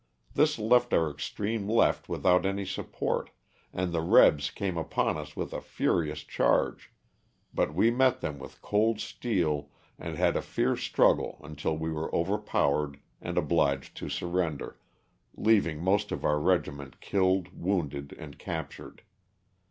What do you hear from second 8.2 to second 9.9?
with cold steel